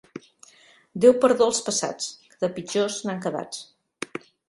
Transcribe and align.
Déu 1.03 1.13
perdó 1.27 1.47
als 1.49 1.61
passats, 1.69 2.09
que 2.33 2.43
de 2.47 2.53
pitjors 2.59 2.99
n'han 3.07 3.25
quedats. 3.29 3.65